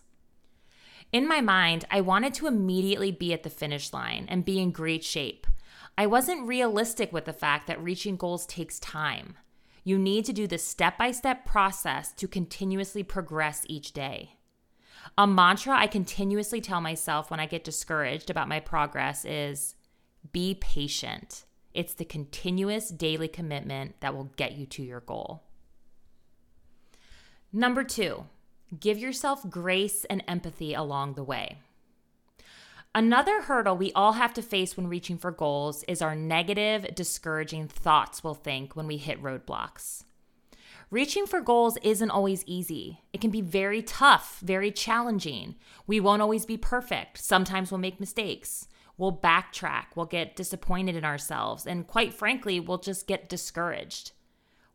In 1.13 1.27
my 1.27 1.41
mind, 1.41 1.85
I 1.91 2.01
wanted 2.01 2.35
to 2.35 2.47
immediately 2.47 3.11
be 3.11 3.33
at 3.33 3.43
the 3.43 3.51
finish 3.51 3.93
line 3.93 4.27
and 4.29 4.45
be 4.45 4.61
in 4.61 4.71
great 4.71 5.03
shape. 5.03 5.47
I 5.99 6.07
wasn't 6.07 6.47
realistic 6.47 7.13
with 7.13 7.25
the 7.25 7.33
fact 7.33 7.67
that 7.67 7.83
reaching 7.83 8.17
goals 8.17 8.45
takes 8.47 8.79
time. 8.79 9.37
You 9.83 9.99
need 9.99 10.25
to 10.27 10.33
do 10.33 10.47
the 10.47 10.59
step 10.59 10.99
by 10.99 11.13
step 11.13 11.47
process 11.47 12.13
to 12.15 12.29
continuously 12.29 13.03
progress 13.03 13.65
each 13.69 13.93
day. 13.93 14.33
A 15.19 15.27
mantra 15.27 15.77
I 15.77 15.87
continuously 15.87 16.61
tell 16.61 16.81
myself 16.81 17.31
when 17.31 17.41
I 17.41 17.47
get 17.47 17.65
discouraged 17.65 18.31
about 18.31 18.49
my 18.49 18.61
progress 18.61 19.25
is 19.25 19.75
be 20.33 20.55
patient. 20.55 21.45
It's 21.75 21.95
the 21.95 22.05
continuous 22.05 22.89
daily 22.89 23.29
commitment 23.29 24.01
that 24.01 24.15
will 24.15 24.31
get 24.37 24.53
you 24.53 24.67
to 24.67 24.83
your 24.83 25.01
goal. 25.01 25.43
Number 27.53 27.85
two, 27.85 28.25
give 28.79 28.99
yourself 28.99 29.49
grace 29.49 30.05
and 30.07 30.23
empathy 30.27 30.75
along 30.75 31.15
the 31.15 31.25
way. 31.25 31.59
Another 32.95 33.43
hurdle 33.43 33.77
we 33.77 33.93
all 33.93 34.15
have 34.15 34.33
to 34.35 34.43
face 34.43 34.75
when 34.75 34.89
reaching 34.89 35.19
for 35.19 35.31
goals 35.31 35.85
is 35.87 36.01
our 36.01 36.15
negative, 36.15 36.95
discouraging 36.95 37.69
thoughts 37.69 38.25
we'll 38.25 38.33
think 38.33 38.75
when 38.75 38.87
we 38.87 38.97
hit 38.97 39.23
roadblocks. 39.23 40.05
Reaching 40.91 41.27
for 41.27 41.41
goals 41.41 41.77
isn't 41.83 42.13
always 42.13 42.45
easy. 42.47 43.01
It 43.13 43.21
can 43.21 43.31
be 43.31 43.41
very 43.41 43.83
tough, 43.83 44.39
very 44.41 44.71
challenging. 44.71 45.57
We 45.85 45.99
won't 45.99 46.23
always 46.23 46.47
be 46.47 46.57
perfect. 46.57 47.19
Sometimes 47.19 47.73
we'll 47.73 47.79
make 47.79 47.99
mistakes. 47.99 48.69
We'll 48.97 49.17
backtrack. 49.17 49.87
We'll 49.97 50.07
get 50.07 50.37
disappointed 50.37 50.95
in 50.95 51.05
ourselves. 51.05 51.67
And 51.67 51.89
quite 51.89 52.15
frankly, 52.15 52.61
we'll 52.61 52.79
just 52.79 53.09
get 53.09 53.29
discouraged. 53.29 54.13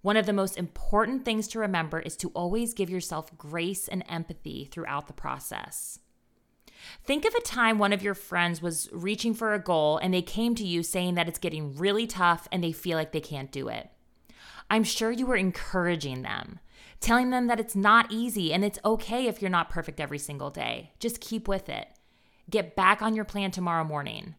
One 0.02 0.18
of 0.18 0.26
the 0.26 0.34
most 0.34 0.58
important 0.58 1.24
things 1.24 1.48
to 1.50 1.60
remember 1.60 2.02
is 2.02 2.18
to 2.18 2.30
always 2.30 2.74
give 2.74 2.90
yourself 2.90 3.38
grace 3.38 3.88
and 3.88 4.04
empathy 4.10 4.68
throughout 4.70 5.08
the 5.08 5.14
process. 5.14 6.00
Think 7.06 7.24
of 7.24 7.34
a 7.36 7.42
time 7.42 7.78
one 7.80 7.94
of 7.94 8.04
your 8.04 8.16
friends 8.16 8.62
was 8.62 8.90
reaching 8.92 9.34
for 9.34 9.54
a 9.54 9.60
goal 9.60 9.98
and 9.98 10.14
they 10.14 10.22
came 10.22 10.56
to 10.56 10.66
you 10.66 10.84
saying 10.84 11.16
that 11.16 11.30
it's 11.30 11.40
getting 11.40 11.78
really 11.78 12.06
tough 12.06 12.50
and 12.52 12.62
they 12.62 12.74
feel 12.74 12.98
like 12.98 13.14
they 13.14 13.22
can't 13.22 13.52
do 13.52 13.70
it. 13.70 13.90
I'm 14.72 14.86
sure 14.86 15.12
you 15.12 15.26
were 15.26 15.36
encouraging 15.36 16.22
them, 16.22 16.60
telling 17.02 17.30
them 17.30 17.48
that 17.48 17.60
it's 17.60 17.76
not 17.76 18.10
easy 18.10 18.54
and 18.54 18.64
it's 18.64 18.80
okay 18.86 19.28
if 19.28 19.42
you're 19.42 19.52
not 19.52 19.70
perfect 19.70 20.00
every 20.00 20.18
single 20.18 20.50
day. 20.50 20.94
Just 20.98 21.20
keep 21.20 21.46
with 21.46 21.68
it. 21.68 21.90
Get 22.50 22.74
back 22.74 23.02
on 23.02 23.14
your 23.14 23.26
plan 23.26 23.52
tomorrow 23.52 23.84
morning. 23.84 24.36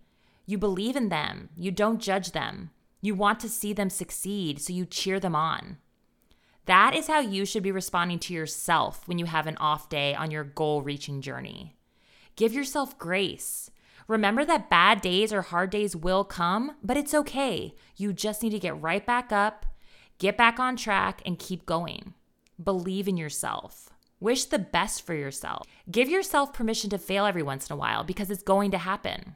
You 0.46 0.56
believe 0.56 0.96
in 0.96 1.10
them, 1.10 1.50
you 1.54 1.70
don't 1.70 2.00
judge 2.00 2.32
them. 2.32 2.70
You 3.02 3.14
want 3.14 3.40
to 3.40 3.48
see 3.50 3.74
them 3.74 3.90
succeed, 3.90 4.58
so 4.58 4.72
you 4.72 4.86
cheer 4.86 5.20
them 5.20 5.36
on. 5.36 5.76
That 6.64 6.94
is 6.94 7.08
how 7.08 7.20
you 7.20 7.44
should 7.44 7.62
be 7.62 7.70
responding 7.70 8.18
to 8.20 8.32
yourself 8.32 9.06
when 9.06 9.18
you 9.18 9.26
have 9.26 9.46
an 9.46 9.58
off 9.58 9.90
day 9.90 10.14
on 10.14 10.30
your 10.30 10.44
goal 10.44 10.80
reaching 10.80 11.20
journey. 11.20 11.76
Give 12.36 12.54
yourself 12.54 12.98
grace. 12.98 13.70
Remember 14.08 14.46
that 14.46 14.70
bad 14.70 15.02
days 15.02 15.30
or 15.30 15.42
hard 15.42 15.68
days 15.68 15.94
will 15.94 16.24
come, 16.24 16.76
but 16.82 16.96
it's 16.96 17.12
okay. 17.12 17.74
You 17.96 18.14
just 18.14 18.42
need 18.42 18.50
to 18.50 18.58
get 18.58 18.80
right 18.80 19.04
back 19.04 19.30
up, 19.30 19.66
Get 20.22 20.36
back 20.36 20.60
on 20.60 20.76
track 20.76 21.20
and 21.26 21.36
keep 21.36 21.66
going. 21.66 22.14
Believe 22.62 23.08
in 23.08 23.16
yourself. 23.16 23.90
Wish 24.20 24.44
the 24.44 24.58
best 24.60 25.04
for 25.04 25.14
yourself. 25.14 25.66
Give 25.90 26.08
yourself 26.08 26.52
permission 26.52 26.90
to 26.90 26.98
fail 26.98 27.26
every 27.26 27.42
once 27.42 27.68
in 27.68 27.74
a 27.74 27.76
while 27.76 28.04
because 28.04 28.30
it's 28.30 28.44
going 28.44 28.70
to 28.70 28.78
happen. 28.78 29.34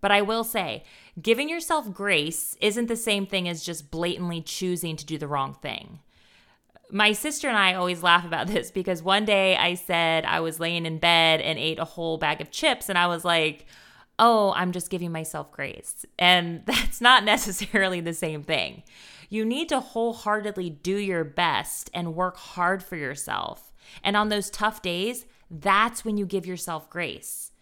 But 0.00 0.12
I 0.12 0.22
will 0.22 0.44
say, 0.44 0.82
giving 1.20 1.50
yourself 1.50 1.92
grace 1.92 2.56
isn't 2.58 2.86
the 2.86 2.96
same 2.96 3.26
thing 3.26 3.50
as 3.50 3.62
just 3.62 3.90
blatantly 3.90 4.40
choosing 4.40 4.96
to 4.96 5.04
do 5.04 5.18
the 5.18 5.28
wrong 5.28 5.52
thing. 5.52 5.98
My 6.90 7.12
sister 7.12 7.46
and 7.46 7.58
I 7.58 7.74
always 7.74 8.02
laugh 8.02 8.24
about 8.24 8.46
this 8.46 8.70
because 8.70 9.02
one 9.02 9.26
day 9.26 9.58
I 9.58 9.74
said 9.74 10.24
I 10.24 10.40
was 10.40 10.58
laying 10.58 10.86
in 10.86 11.00
bed 11.00 11.42
and 11.42 11.58
ate 11.58 11.78
a 11.78 11.84
whole 11.84 12.16
bag 12.16 12.40
of 12.40 12.50
chips, 12.50 12.88
and 12.88 12.96
I 12.96 13.08
was 13.08 13.26
like, 13.26 13.66
oh, 14.18 14.54
I'm 14.56 14.72
just 14.72 14.88
giving 14.88 15.12
myself 15.12 15.52
grace. 15.52 16.06
And 16.18 16.62
that's 16.66 17.02
not 17.02 17.24
necessarily 17.24 18.00
the 18.00 18.14
same 18.14 18.42
thing. 18.42 18.82
You 19.28 19.44
need 19.44 19.68
to 19.70 19.80
wholeheartedly 19.80 20.70
do 20.70 20.96
your 20.96 21.24
best 21.24 21.90
and 21.92 22.14
work 22.14 22.36
hard 22.36 22.82
for 22.82 22.96
yourself. 22.96 23.72
And 24.02 24.16
on 24.16 24.28
those 24.28 24.50
tough 24.50 24.82
days, 24.82 25.26
that's 25.50 26.04
when 26.04 26.16
you 26.16 26.26
give 26.26 26.46
yourself 26.46 26.90
grace. 26.90 27.52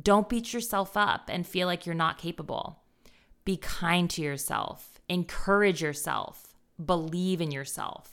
Don't 0.00 0.28
beat 0.28 0.52
yourself 0.52 0.96
up 0.96 1.28
and 1.28 1.46
feel 1.46 1.66
like 1.66 1.86
you're 1.86 1.94
not 1.94 2.18
capable. 2.18 2.82
Be 3.44 3.56
kind 3.56 4.08
to 4.10 4.22
yourself, 4.22 5.00
encourage 5.08 5.82
yourself, 5.82 6.54
believe 6.84 7.40
in 7.40 7.50
yourself. 7.50 8.12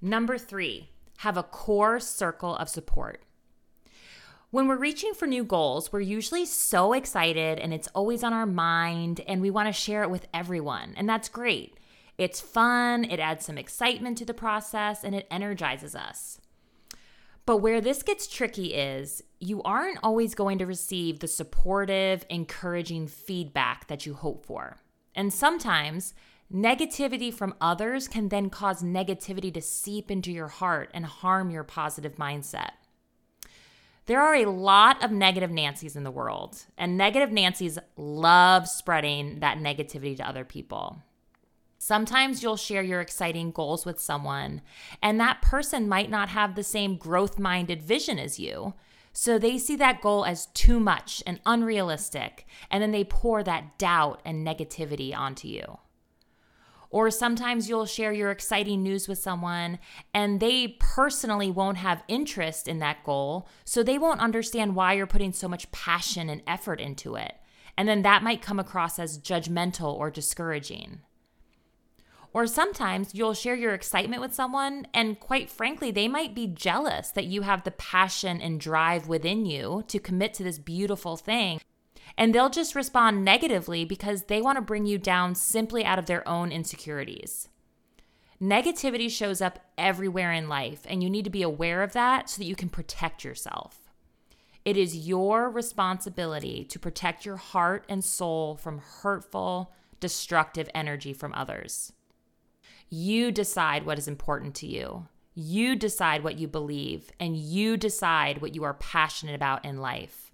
Number 0.00 0.36
three, 0.36 0.90
have 1.18 1.36
a 1.36 1.42
core 1.42 2.00
circle 2.00 2.56
of 2.56 2.68
support. 2.68 3.23
When 4.54 4.68
we're 4.68 4.76
reaching 4.76 5.14
for 5.14 5.26
new 5.26 5.42
goals, 5.42 5.92
we're 5.92 5.98
usually 5.98 6.46
so 6.46 6.92
excited 6.92 7.58
and 7.58 7.74
it's 7.74 7.88
always 7.88 8.22
on 8.22 8.32
our 8.32 8.46
mind 8.46 9.20
and 9.26 9.40
we 9.40 9.50
want 9.50 9.66
to 9.66 9.72
share 9.72 10.04
it 10.04 10.10
with 10.10 10.28
everyone. 10.32 10.94
And 10.96 11.08
that's 11.08 11.28
great. 11.28 11.76
It's 12.18 12.40
fun, 12.40 13.02
it 13.02 13.18
adds 13.18 13.44
some 13.44 13.58
excitement 13.58 14.16
to 14.18 14.24
the 14.24 14.32
process, 14.32 15.02
and 15.02 15.12
it 15.12 15.26
energizes 15.28 15.96
us. 15.96 16.40
But 17.46 17.56
where 17.56 17.80
this 17.80 18.04
gets 18.04 18.28
tricky 18.28 18.74
is 18.74 19.24
you 19.40 19.60
aren't 19.64 19.98
always 20.04 20.36
going 20.36 20.58
to 20.58 20.66
receive 20.66 21.18
the 21.18 21.26
supportive, 21.26 22.24
encouraging 22.30 23.08
feedback 23.08 23.88
that 23.88 24.06
you 24.06 24.14
hope 24.14 24.46
for. 24.46 24.76
And 25.16 25.32
sometimes 25.32 26.14
negativity 26.54 27.34
from 27.34 27.56
others 27.60 28.06
can 28.06 28.28
then 28.28 28.50
cause 28.50 28.84
negativity 28.84 29.52
to 29.52 29.60
seep 29.60 30.12
into 30.12 30.30
your 30.30 30.46
heart 30.46 30.92
and 30.94 31.04
harm 31.06 31.50
your 31.50 31.64
positive 31.64 32.14
mindset. 32.18 32.70
There 34.06 34.20
are 34.20 34.34
a 34.34 34.44
lot 34.50 35.02
of 35.02 35.10
negative 35.10 35.50
Nancy's 35.50 35.96
in 35.96 36.04
the 36.04 36.10
world, 36.10 36.66
and 36.76 36.98
negative 36.98 37.32
Nancy's 37.32 37.78
love 37.96 38.68
spreading 38.68 39.40
that 39.40 39.56
negativity 39.56 40.14
to 40.18 40.28
other 40.28 40.44
people. 40.44 40.98
Sometimes 41.78 42.42
you'll 42.42 42.56
share 42.56 42.82
your 42.82 43.00
exciting 43.00 43.50
goals 43.50 43.86
with 43.86 43.98
someone, 43.98 44.60
and 45.02 45.18
that 45.20 45.40
person 45.40 45.88
might 45.88 46.10
not 46.10 46.28
have 46.28 46.54
the 46.54 46.62
same 46.62 46.96
growth 46.96 47.38
minded 47.38 47.82
vision 47.82 48.18
as 48.18 48.38
you. 48.38 48.74
So 49.14 49.38
they 49.38 49.56
see 49.56 49.76
that 49.76 50.02
goal 50.02 50.26
as 50.26 50.46
too 50.46 50.80
much 50.80 51.22
and 51.26 51.40
unrealistic, 51.46 52.46
and 52.70 52.82
then 52.82 52.90
they 52.90 53.04
pour 53.04 53.42
that 53.42 53.78
doubt 53.78 54.20
and 54.24 54.46
negativity 54.46 55.16
onto 55.16 55.48
you. 55.48 55.78
Or 56.94 57.10
sometimes 57.10 57.68
you'll 57.68 57.86
share 57.86 58.12
your 58.12 58.30
exciting 58.30 58.84
news 58.84 59.08
with 59.08 59.18
someone 59.18 59.80
and 60.14 60.38
they 60.38 60.76
personally 60.78 61.50
won't 61.50 61.78
have 61.78 62.04
interest 62.06 62.68
in 62.68 62.78
that 62.78 63.02
goal, 63.02 63.48
so 63.64 63.82
they 63.82 63.98
won't 63.98 64.20
understand 64.20 64.76
why 64.76 64.92
you're 64.92 65.08
putting 65.08 65.32
so 65.32 65.48
much 65.48 65.72
passion 65.72 66.30
and 66.30 66.40
effort 66.46 66.80
into 66.80 67.16
it. 67.16 67.34
And 67.76 67.88
then 67.88 68.02
that 68.02 68.22
might 68.22 68.42
come 68.42 68.60
across 68.60 69.00
as 69.00 69.18
judgmental 69.18 69.92
or 69.92 70.08
discouraging. 70.08 71.00
Or 72.32 72.46
sometimes 72.46 73.12
you'll 73.12 73.34
share 73.34 73.56
your 73.56 73.74
excitement 73.74 74.22
with 74.22 74.32
someone, 74.32 74.86
and 74.94 75.18
quite 75.18 75.50
frankly, 75.50 75.90
they 75.90 76.06
might 76.06 76.32
be 76.32 76.46
jealous 76.46 77.10
that 77.10 77.26
you 77.26 77.42
have 77.42 77.64
the 77.64 77.72
passion 77.72 78.40
and 78.40 78.60
drive 78.60 79.08
within 79.08 79.46
you 79.46 79.82
to 79.88 79.98
commit 79.98 80.32
to 80.34 80.44
this 80.44 80.58
beautiful 80.58 81.16
thing. 81.16 81.58
And 82.16 82.34
they'll 82.34 82.50
just 82.50 82.74
respond 82.74 83.24
negatively 83.24 83.84
because 83.84 84.24
they 84.24 84.40
want 84.40 84.56
to 84.56 84.62
bring 84.62 84.86
you 84.86 84.98
down 84.98 85.34
simply 85.34 85.84
out 85.84 85.98
of 85.98 86.06
their 86.06 86.26
own 86.28 86.52
insecurities. 86.52 87.48
Negativity 88.40 89.10
shows 89.10 89.40
up 89.40 89.58
everywhere 89.78 90.32
in 90.32 90.48
life, 90.48 90.82
and 90.88 91.02
you 91.02 91.10
need 91.10 91.24
to 91.24 91.30
be 91.30 91.42
aware 91.42 91.82
of 91.82 91.92
that 91.92 92.28
so 92.28 92.38
that 92.38 92.46
you 92.46 92.54
can 92.54 92.68
protect 92.68 93.24
yourself. 93.24 93.80
It 94.64 94.76
is 94.76 95.06
your 95.08 95.50
responsibility 95.50 96.64
to 96.64 96.78
protect 96.78 97.26
your 97.26 97.36
heart 97.36 97.84
and 97.88 98.04
soul 98.04 98.56
from 98.56 98.78
hurtful, 98.78 99.72
destructive 100.00 100.68
energy 100.74 101.12
from 101.12 101.34
others. 101.34 101.92
You 102.90 103.30
decide 103.30 103.86
what 103.86 103.98
is 103.98 104.08
important 104.08 104.54
to 104.56 104.66
you. 104.66 105.08
You 105.34 105.74
decide 105.74 106.22
what 106.22 106.38
you 106.38 106.46
believe, 106.46 107.10
and 107.18 107.36
you 107.36 107.76
decide 107.76 108.40
what 108.40 108.54
you 108.54 108.62
are 108.64 108.74
passionate 108.74 109.34
about 109.34 109.64
in 109.64 109.78
life. 109.78 110.32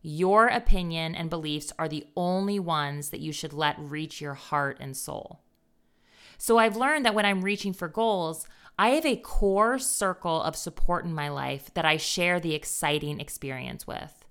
Your 0.00 0.46
opinion 0.46 1.14
and 1.14 1.28
beliefs 1.28 1.72
are 1.78 1.88
the 1.88 2.06
only 2.16 2.58
ones 2.58 3.10
that 3.10 3.20
you 3.20 3.32
should 3.32 3.52
let 3.52 3.78
reach 3.78 4.20
your 4.20 4.34
heart 4.34 4.78
and 4.80 4.96
soul. 4.96 5.40
So 6.38 6.58
I've 6.58 6.76
learned 6.76 7.04
that 7.04 7.14
when 7.14 7.26
I'm 7.26 7.42
reaching 7.42 7.72
for 7.72 7.88
goals, 7.88 8.46
I 8.78 8.90
have 8.90 9.04
a 9.04 9.16
core 9.16 9.78
circle 9.78 10.40
of 10.40 10.54
support 10.54 11.04
in 11.04 11.12
my 11.12 11.28
life 11.28 11.72
that 11.74 11.84
I 11.84 11.96
share 11.96 12.38
the 12.38 12.54
exciting 12.54 13.18
experience 13.20 13.88
with. 13.88 14.24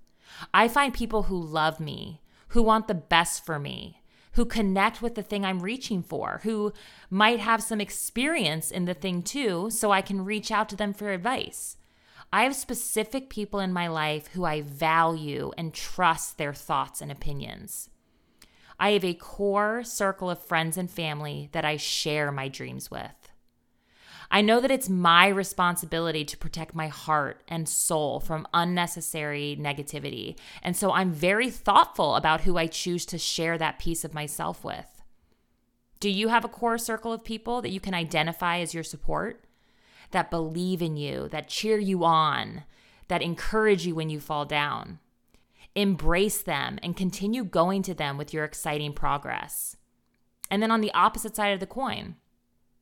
I 0.54 0.68
find 0.68 0.94
people 0.94 1.24
who 1.24 1.38
love 1.38 1.80
me, 1.80 2.22
who 2.48 2.62
want 2.62 2.88
the 2.88 2.94
best 2.94 3.44
for 3.44 3.58
me, 3.58 4.02
who 4.32 4.46
connect 4.46 5.02
with 5.02 5.16
the 5.16 5.22
thing 5.22 5.44
I'm 5.44 5.60
reaching 5.60 6.02
for, 6.02 6.40
who 6.44 6.72
might 7.10 7.40
have 7.40 7.62
some 7.62 7.80
experience 7.80 8.70
in 8.70 8.84
the 8.84 8.94
thing 8.94 9.22
too, 9.22 9.68
so 9.70 9.90
I 9.90 10.00
can 10.00 10.24
reach 10.24 10.50
out 10.50 10.68
to 10.70 10.76
them 10.76 10.94
for 10.94 11.10
advice. 11.10 11.76
I 12.32 12.42
have 12.42 12.54
specific 12.54 13.30
people 13.30 13.60
in 13.60 13.72
my 13.72 13.88
life 13.88 14.28
who 14.28 14.44
I 14.44 14.60
value 14.60 15.50
and 15.56 15.72
trust 15.72 16.36
their 16.36 16.52
thoughts 16.52 17.00
and 17.00 17.10
opinions. 17.10 17.88
I 18.78 18.90
have 18.90 19.04
a 19.04 19.14
core 19.14 19.82
circle 19.82 20.30
of 20.30 20.42
friends 20.42 20.76
and 20.76 20.90
family 20.90 21.48
that 21.52 21.64
I 21.64 21.78
share 21.78 22.30
my 22.30 22.48
dreams 22.48 22.90
with. 22.90 23.32
I 24.30 24.42
know 24.42 24.60
that 24.60 24.70
it's 24.70 24.90
my 24.90 25.28
responsibility 25.28 26.22
to 26.26 26.36
protect 26.36 26.74
my 26.74 26.88
heart 26.88 27.42
and 27.48 27.66
soul 27.66 28.20
from 28.20 28.46
unnecessary 28.52 29.56
negativity. 29.58 30.38
And 30.62 30.76
so 30.76 30.92
I'm 30.92 31.12
very 31.12 31.48
thoughtful 31.48 32.14
about 32.14 32.42
who 32.42 32.58
I 32.58 32.66
choose 32.66 33.06
to 33.06 33.18
share 33.18 33.56
that 33.56 33.78
piece 33.78 34.04
of 34.04 34.12
myself 34.12 34.64
with. 34.64 35.02
Do 35.98 36.10
you 36.10 36.28
have 36.28 36.44
a 36.44 36.48
core 36.48 36.78
circle 36.78 37.12
of 37.12 37.24
people 37.24 37.62
that 37.62 37.72
you 37.72 37.80
can 37.80 37.94
identify 37.94 38.58
as 38.58 38.74
your 38.74 38.84
support? 38.84 39.44
That 40.10 40.30
believe 40.30 40.82
in 40.82 40.96
you, 40.96 41.28
that 41.28 41.48
cheer 41.48 41.78
you 41.78 42.04
on, 42.04 42.64
that 43.08 43.22
encourage 43.22 43.86
you 43.86 43.94
when 43.94 44.10
you 44.10 44.20
fall 44.20 44.44
down. 44.44 44.98
Embrace 45.74 46.42
them 46.42 46.78
and 46.82 46.96
continue 46.96 47.44
going 47.44 47.82
to 47.82 47.94
them 47.94 48.16
with 48.16 48.32
your 48.32 48.44
exciting 48.44 48.92
progress. 48.92 49.76
And 50.50 50.62
then 50.62 50.70
on 50.70 50.80
the 50.80 50.92
opposite 50.92 51.36
side 51.36 51.52
of 51.52 51.60
the 51.60 51.66
coin, 51.66 52.16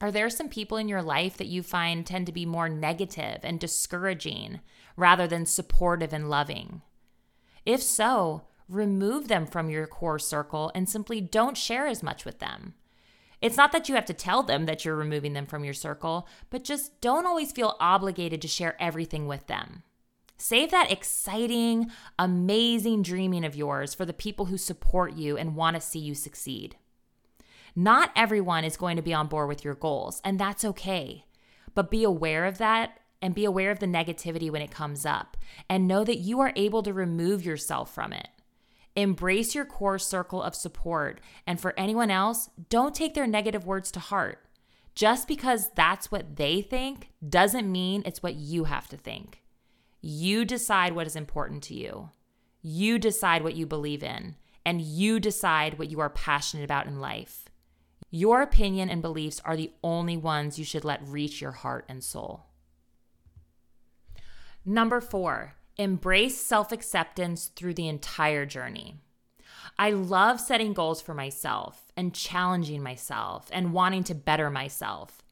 are 0.01 0.13
there 0.13 0.29
some 0.29 0.49
people 0.49 0.77
in 0.77 0.89
your 0.89 1.03
life 1.03 1.37
that 1.39 1.47
you 1.47 1.63
find 1.63 2.05
tend 2.05 2.27
to 2.27 2.33
be 2.33 2.45
more 2.45 2.69
negative 2.69 3.39
and 3.43 3.59
discouraging 3.59 4.61
rather 4.97 5.27
than 5.27 5.47
supportive 5.47 6.13
and 6.13 6.29
loving? 6.29 6.83
If 7.65 7.83
so, 7.83 8.43
remove 8.69 9.29
them 9.29 9.47
from 9.47 9.71
your 9.71 9.87
core 9.87 10.19
circle 10.19 10.71
and 10.75 10.89
simply 10.89 11.21
don't 11.21 11.57
share 11.57 11.87
as 11.87 12.03
much 12.03 12.25
with 12.25 12.41
them. 12.41 12.75
It's 13.41 13.57
not 13.57 13.73
that 13.73 13.89
you 13.89 13.95
have 13.95 14.07
to 14.07 14.15
tell 14.15 14.43
them 14.43 14.67
that 14.67 14.85
you're 14.85 14.97
removing 14.97 15.35
them 15.35 15.47
from 15.47 15.65
your 15.65 15.75
circle, 15.75 16.27
but 16.51 16.65
just 16.65 17.01
don't 17.01 17.27
always 17.27 17.53
feel 17.53 17.77
obligated 17.79 18.41
to 18.43 18.49
share 18.49 18.81
everything 18.81 19.27
with 19.27 19.47
them. 19.47 19.83
Save 20.39 20.71
that 20.71 20.91
exciting, 20.91 21.91
amazing 22.19 23.03
dreaming 23.03 23.45
of 23.45 23.57
yours 23.57 23.95
for 23.95 24.05
the 24.05 24.13
people 24.13 24.47
who 24.47 24.59
support 24.59 25.15
you 25.15 25.37
and 25.37 25.57
want 25.57 25.77
to 25.77 25.81
see 25.81 25.99
you 25.99 26.15
succeed. 26.15 26.77
Not 27.75 28.11
everyone 28.17 28.65
is 28.65 28.77
going 28.77 28.97
to 28.97 29.03
be 29.03 29.15
on 29.15 29.29
board 29.29 29.49
with 29.49 29.65
your 29.65 29.75
goals, 29.75 30.21
and 30.25 30.39
that's 30.39 30.65
okay. 30.65 31.25
But 31.75 31.91
be 31.91 32.05
aware 32.05 32.47
of 32.47 32.59
that 32.59 32.99
and 33.23 33.35
be 33.35 33.45
aware 33.45 33.71
of 33.71 33.79
the 33.79 33.87
negativity 33.87 34.51
when 34.51 34.63
it 34.63 34.71
comes 34.71 35.07
up, 35.07 35.37
and 35.69 35.89
know 35.89 36.05
that 36.05 36.19
you 36.19 36.41
are 36.41 36.53
able 36.55 36.83
to 36.83 36.93
remove 36.93 37.45
yourself 37.45 37.93
from 37.93 38.13
it. 38.13 38.29
Embrace 38.97 39.55
your 39.55 39.67
core 39.67 39.99
circle 39.99 40.43
of 40.43 40.55
support. 40.55 41.21
And 41.47 41.61
for 41.61 41.75
anyone 41.79 42.11
else, 42.11 42.49
don't 42.71 42.95
take 42.95 43.15
their 43.15 43.27
negative 43.27 43.67
words 43.67 43.91
to 43.93 44.01
heart. 44.01 44.43
Just 44.95 45.29
because 45.29 45.71
that's 45.75 46.11
what 46.11 46.37
they 46.37 46.63
think 46.63 47.11
doesn't 47.29 47.71
mean 47.71 48.03
it's 48.07 48.23
what 48.23 48.37
you 48.37 48.65
have 48.65 48.89
to 48.89 48.97
think. 48.97 49.43
You 50.01 50.47
decide 50.47 50.95
what 50.95 51.07
is 51.07 51.17
important 51.17 51.63
to 51.65 51.75
you. 51.75 52.11
You 52.63 52.99
decide 52.99 53.45
what 53.45 53.55
you 53.55 53.67
believe 53.67 54.03
in, 54.03 54.37
and 54.65 54.81
you 54.81 55.21
decide 55.21 55.79
what 55.79 55.91
you 55.91 56.01
are 56.01 56.09
passionate 56.09 56.65
about 56.65 56.87
in 56.87 56.99
life. 56.99 57.45
Your 58.11 58.41
opinion 58.41 58.89
and 58.89 59.03
beliefs 59.03 59.43
are 59.45 59.57
the 59.57 59.73
only 59.85 60.17
ones 60.17 60.59
you 60.59 60.65
should 60.65 60.85
let 60.85 61.07
reach 61.07 61.41
your 61.43 61.53
heart 61.53 61.85
and 61.89 62.03
soul. 62.03 62.47
Number 64.65 65.01
four, 65.01 65.56
Embrace 65.79 66.41
self 66.41 66.73
acceptance 66.73 67.49
through 67.55 67.75
the 67.75 67.87
entire 67.87 68.47
journey. 68.47 68.95
I 69.79 69.91
love 69.91 70.41
setting 70.41 70.73
goals 70.73 71.03
for 71.03 71.13
myself 71.13 71.93
and 71.95 72.15
challenging 72.15 72.83
myself 72.83 73.51
and 73.53 73.75
wanting 73.75 74.03
to 74.05 74.15
better 74.15 74.49
myself. 74.49 75.23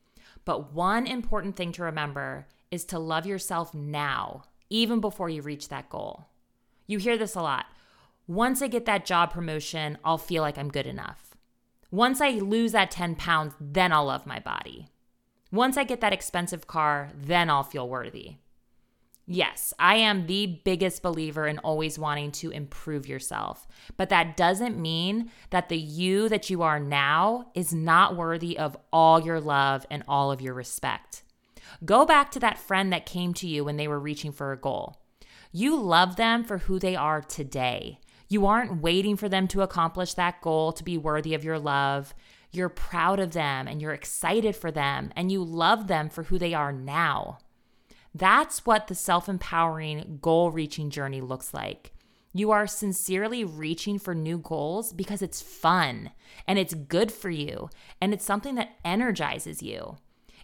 But 0.45 0.75
one 0.75 1.07
important 1.07 1.57
thing 1.57 1.73
to 1.73 1.85
remember 1.85 2.47
is 2.71 2.85
to 2.87 2.99
love 2.99 3.25
yourself 3.25 3.73
now, 3.73 4.45
even 4.69 5.01
before 5.01 5.31
you 5.31 5.41
reach 5.41 5.71
that 5.71 5.89
goal. 5.89 6.27
You 6.87 6.99
hear 6.99 7.17
this 7.17 7.35
a 7.35 7.41
lot. 7.41 7.65
Once 8.27 8.61
I 8.61 8.67
get 8.67 8.85
that 8.85 9.07
job 9.07 9.33
promotion, 9.33 9.97
I'll 10.05 10.19
feel 10.19 10.43
like 10.43 10.59
I'm 10.59 10.69
good 10.69 10.87
enough. 10.87 11.35
Once 11.91 12.21
I 12.21 12.33
lose 12.33 12.73
that 12.73 12.91
10 12.91 13.15
pounds, 13.15 13.55
then 13.59 13.93
I'll 13.93 14.05
love 14.05 14.27
my 14.27 14.41
body. 14.41 14.89
Once 15.51 15.79
I 15.79 15.85
get 15.85 16.03
that 16.03 16.13
expensive 16.13 16.67
car, 16.67 17.13
then 17.15 17.49
I'll 17.49 17.63
feel 17.63 17.89
worthy. 17.89 18.37
Yes, 19.27 19.73
I 19.79 19.97
am 19.97 20.27
the 20.27 20.61
biggest 20.65 21.03
believer 21.03 21.47
in 21.47 21.59
always 21.59 21.99
wanting 21.99 22.31
to 22.33 22.51
improve 22.51 23.07
yourself. 23.09 23.67
But 23.97 24.11
that 24.11 24.37
doesn't 24.37 24.79
mean 24.79 25.31
that 25.49 25.71
the 25.71 25.79
you 25.79 26.29
that 26.29 26.51
you 26.51 26.61
are 26.63 26.79
now 26.79 27.51
is 27.55 27.73
not 27.73 28.17
worthy 28.17 28.59
of 28.59 28.77
all 28.93 29.23
your 29.23 29.41
love 29.41 29.87
and 29.91 30.03
all 30.07 30.31
of 30.31 30.43
your 30.43 30.53
respect. 30.53 31.23
Go 31.85 32.05
back 32.05 32.31
to 32.33 32.41
that 32.41 32.59
friend 32.59 32.93
that 32.93 33.07
came 33.07 33.33
to 33.35 33.49
you 33.49 33.65
when 33.65 33.79
they 33.79 33.89
were 33.89 33.99
reaching 33.99 34.31
for 34.31 34.53
a 34.53 34.59
goal. 34.59 35.01
You 35.53 35.81
love 35.81 36.17
them 36.17 36.45
for 36.45 36.59
who 36.59 36.79
they 36.79 36.95
are 36.95 37.23
today. 37.23 38.01
You 38.29 38.45
aren't 38.47 38.83
waiting 38.83 39.17
for 39.17 39.29
them 39.29 39.49
to 39.49 39.63
accomplish 39.63 40.15
that 40.15 40.43
goal 40.43 40.73
to 40.73 40.85
be 40.85 40.99
worthy 40.99 41.33
of 41.33 41.45
your 41.45 41.59
love. 41.59 42.15
You're 42.53 42.69
proud 42.69 43.21
of 43.21 43.33
them 43.33 43.69
and 43.69 43.81
you're 43.81 43.93
excited 43.93 44.55
for 44.55 44.71
them 44.71 45.13
and 45.17 45.33
you 45.33 45.43
love 45.43 45.87
them 45.87 46.11
for 46.11 46.25
who 46.25 46.39
they 46.39 46.53
are 46.53 46.73
now. 46.73 47.39
That's 48.15 48.65
what 48.65 48.87
the 48.87 48.95
self 48.95 49.29
empowering, 49.29 50.19
goal 50.23 50.51
reaching 50.53 50.91
journey 50.91 51.21
looks 51.21 51.53
like. 51.53 51.93
You 52.33 52.51
are 52.51 52.67
sincerely 52.67 53.45
reaching 53.45 53.99
for 53.99 54.15
new 54.15 54.39
goals 54.39 54.93
because 54.93 55.23
it's 55.23 55.43
fun 55.43 56.11
and 56.49 56.59
it's 56.59 56.75
good 56.75 57.13
for 57.13 57.31
you 57.31 57.71
and 58.01 58.13
it's 58.13 58.25
something 58.25 58.57
that 58.57 58.77
energizes 58.85 59.63
you. 59.63 59.97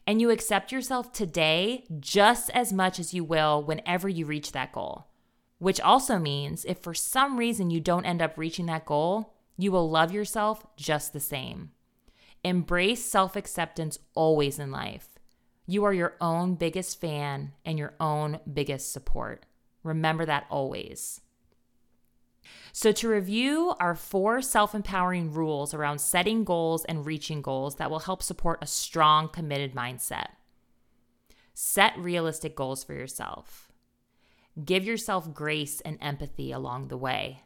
And 0.07 0.21
you 0.21 0.31
accept 0.31 0.73
yourself 0.73 1.13
today 1.13 1.85
just 2.01 2.51
as 2.51 2.73
much 2.73 2.99
as 2.99 3.13
you 3.13 3.23
will 3.23 3.63
whenever 3.63 4.09
you 4.09 4.27
reach 4.27 4.53
that 4.53 4.73
goal. 4.73 5.09
Which 5.59 5.81
also 5.81 6.19
means 6.19 6.65
if 6.65 6.79
for 6.79 6.95
some 6.95 7.37
reason 7.37 7.71
you 7.71 7.81
don't 7.81 8.07
end 8.07 8.23
up 8.23 8.39
reaching 8.39 8.67
that 8.67 8.87
goal, 8.87 9.35
you 9.57 9.71
will 9.71 9.91
love 9.91 10.11
yourself 10.11 10.65
just 10.77 11.13
the 11.13 11.21
same. 11.21 11.71
Embrace 12.43 13.05
self 13.05 13.37
acceptance 13.37 13.99
always 14.15 14.59
in 14.59 14.71
life. 14.71 15.20
You 15.71 15.85
are 15.85 15.95
your 15.95 16.17
own 16.21 16.57
biggest 16.57 17.01
fan 17.01 17.53
and 17.65 17.79
your 17.79 17.95
own 18.01 18.41
biggest 18.53 18.91
support. 18.91 19.47
Remember 19.85 20.27
that 20.27 20.47
always. 20.51 21.21
So, 22.73 22.91
to 22.91 23.09
review 23.09 23.77
our 23.79 23.95
four 23.95 24.43
self 24.43 24.75
empowering 24.75 25.33
rules 25.33 25.73
around 25.73 26.01
setting 26.01 26.43
goals 26.43 26.85
and 26.87 27.07
reaching 27.07 27.41
goals 27.41 27.77
that 27.77 27.89
will 27.89 28.01
help 28.01 28.21
support 28.21 28.59
a 28.61 28.67
strong, 28.67 29.29
committed 29.29 29.73
mindset 29.73 30.31
set 31.55 31.97
realistic 31.97 32.57
goals 32.57 32.83
for 32.83 32.95
yourself, 32.95 33.71
give 34.65 34.85
yourself 34.85 35.33
grace 35.33 35.81
and 35.83 35.99
empathy 36.01 36.51
along 36.51 36.89
the 36.89 36.97
way, 36.97 37.45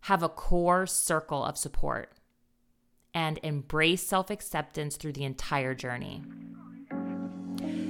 have 0.00 0.22
a 0.22 0.28
core 0.28 0.86
circle 0.86 1.42
of 1.42 1.56
support, 1.56 2.12
and 3.14 3.40
embrace 3.42 4.06
self 4.06 4.28
acceptance 4.28 4.96
through 4.96 5.14
the 5.14 5.24
entire 5.24 5.74
journey. 5.74 6.22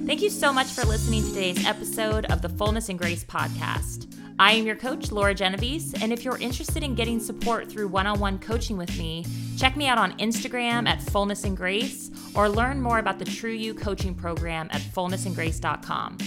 Thank 0.05 0.21
you 0.21 0.31
so 0.31 0.53
much 0.53 0.67
for 0.67 0.85
listening 0.85 1.23
to 1.23 1.29
today's 1.29 1.65
episode 1.65 2.27
of 2.27 2.43
the 2.43 2.49
Fullness 2.49 2.89
and 2.89 2.99
Grace 2.99 3.25
podcast. 3.25 4.13
I 4.39 4.53
am 4.53 4.67
your 4.67 4.75
coach, 4.75 5.13
Laura 5.13 5.33
Genovese, 5.33 5.95
and 6.03 6.13
if 6.13 6.25
you're 6.25 6.39
interested 6.39 6.83
in 6.83 6.97
getting 6.97 7.21
support 7.21 7.71
through 7.71 7.87
one 7.87 8.09
on 8.09 8.19
one 8.19 8.41
coaching 8.41 8.77
with 8.77 8.99
me, 8.99 9.25
check 9.57 9.77
me 9.77 9.87
out 9.87 9.99
on 9.99 10.19
Instagram 10.19 10.89
at 10.89 11.01
Fullness 11.01 11.45
and 11.45 11.57
Grace 11.57 12.11
or 12.35 12.49
learn 12.49 12.81
more 12.81 12.99
about 12.99 13.21
the 13.21 13.25
True 13.25 13.53
You 13.53 13.75
coaching 13.75 14.15
program 14.15 14.69
at 14.73 14.81
fullnessandgrace.com. 14.81 16.19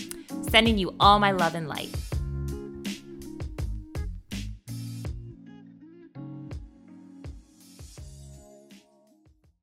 Sending 0.50 0.78
you 0.78 0.96
all 1.00 1.20
my 1.20 1.32
love 1.32 1.54
and 1.54 1.68
light. 1.68 1.94